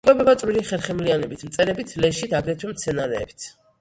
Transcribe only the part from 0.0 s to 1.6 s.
იკვებება წვრილი ხერხემლიანებით,